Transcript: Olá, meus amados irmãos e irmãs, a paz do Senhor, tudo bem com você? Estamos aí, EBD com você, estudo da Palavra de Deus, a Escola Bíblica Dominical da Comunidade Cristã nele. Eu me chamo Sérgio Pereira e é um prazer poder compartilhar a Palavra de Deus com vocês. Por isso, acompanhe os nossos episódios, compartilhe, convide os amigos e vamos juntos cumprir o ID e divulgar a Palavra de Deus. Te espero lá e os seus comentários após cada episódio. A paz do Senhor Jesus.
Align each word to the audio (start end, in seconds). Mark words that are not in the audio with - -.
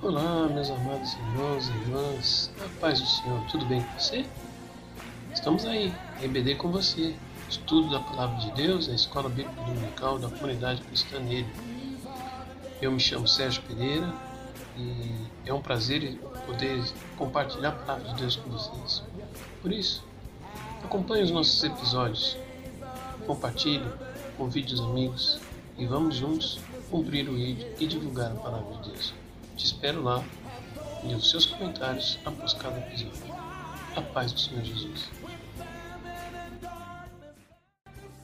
Olá, 0.00 0.46
meus 0.46 0.70
amados 0.70 1.14
irmãos 1.14 1.68
e 1.68 1.72
irmãs, 1.72 2.52
a 2.64 2.80
paz 2.80 3.00
do 3.00 3.06
Senhor, 3.06 3.44
tudo 3.50 3.66
bem 3.66 3.82
com 3.82 3.98
você? 3.98 4.24
Estamos 5.34 5.64
aí, 5.64 5.92
EBD 6.22 6.54
com 6.54 6.70
você, 6.70 7.16
estudo 7.50 7.90
da 7.90 7.98
Palavra 7.98 8.36
de 8.36 8.52
Deus, 8.52 8.88
a 8.88 8.94
Escola 8.94 9.28
Bíblica 9.28 9.60
Dominical 9.60 10.20
da 10.20 10.28
Comunidade 10.28 10.82
Cristã 10.82 11.18
nele. 11.18 11.48
Eu 12.80 12.92
me 12.92 13.00
chamo 13.00 13.26
Sérgio 13.26 13.60
Pereira 13.64 14.14
e 14.76 15.10
é 15.44 15.52
um 15.52 15.60
prazer 15.60 16.16
poder 16.46 16.80
compartilhar 17.16 17.70
a 17.70 17.72
Palavra 17.72 18.08
de 18.10 18.20
Deus 18.20 18.36
com 18.36 18.50
vocês. 18.50 19.02
Por 19.60 19.72
isso, 19.72 20.04
acompanhe 20.84 21.24
os 21.24 21.32
nossos 21.32 21.60
episódios, 21.64 22.38
compartilhe, 23.26 23.84
convide 24.36 24.74
os 24.74 24.80
amigos 24.80 25.40
e 25.76 25.86
vamos 25.86 26.14
juntos 26.14 26.60
cumprir 26.88 27.28
o 27.28 27.36
ID 27.36 27.66
e 27.80 27.86
divulgar 27.88 28.30
a 28.30 28.36
Palavra 28.36 28.76
de 28.76 28.90
Deus. 28.90 29.27
Te 29.58 29.64
espero 29.64 30.04
lá 30.04 30.24
e 31.02 31.12
os 31.12 31.30
seus 31.30 31.44
comentários 31.44 32.16
após 32.24 32.54
cada 32.54 32.78
episódio. 32.78 33.34
A 33.96 34.00
paz 34.00 34.32
do 34.32 34.38
Senhor 34.38 34.62
Jesus. 34.62 35.10